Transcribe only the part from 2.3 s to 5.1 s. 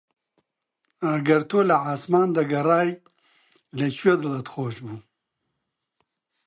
دەگەڕای لە کوێ دڵت خۆش بوو؟